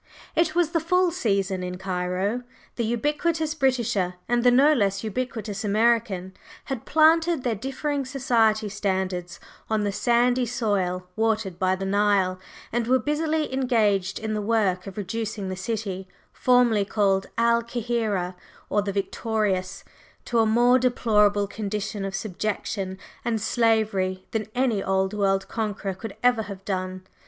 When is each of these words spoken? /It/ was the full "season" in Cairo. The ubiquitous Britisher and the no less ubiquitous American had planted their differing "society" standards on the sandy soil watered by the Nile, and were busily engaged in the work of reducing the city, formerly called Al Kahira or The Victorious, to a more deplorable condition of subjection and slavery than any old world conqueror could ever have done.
/It/ 0.35 0.55
was 0.55 0.71
the 0.71 0.79
full 0.79 1.11
"season" 1.11 1.61
in 1.61 1.77
Cairo. 1.77 2.41
The 2.75 2.85
ubiquitous 2.85 3.53
Britisher 3.53 4.15
and 4.27 4.43
the 4.43 4.49
no 4.49 4.73
less 4.73 5.03
ubiquitous 5.03 5.63
American 5.63 6.33
had 6.63 6.87
planted 6.87 7.43
their 7.43 7.53
differing 7.53 8.05
"society" 8.05 8.67
standards 8.67 9.39
on 9.69 9.83
the 9.83 9.91
sandy 9.91 10.47
soil 10.47 11.07
watered 11.15 11.59
by 11.59 11.75
the 11.75 11.85
Nile, 11.85 12.39
and 12.73 12.87
were 12.87 12.97
busily 12.97 13.53
engaged 13.53 14.17
in 14.17 14.33
the 14.33 14.41
work 14.41 14.87
of 14.87 14.97
reducing 14.97 15.49
the 15.49 15.55
city, 15.55 16.07
formerly 16.33 16.83
called 16.83 17.27
Al 17.37 17.61
Kahira 17.61 18.33
or 18.71 18.81
The 18.81 18.91
Victorious, 18.91 19.83
to 20.25 20.39
a 20.39 20.47
more 20.47 20.79
deplorable 20.79 21.45
condition 21.45 22.03
of 22.05 22.15
subjection 22.15 22.97
and 23.23 23.39
slavery 23.39 24.25
than 24.31 24.47
any 24.55 24.81
old 24.83 25.13
world 25.13 25.47
conqueror 25.47 25.93
could 25.93 26.15
ever 26.23 26.41
have 26.41 26.65
done. 26.65 27.03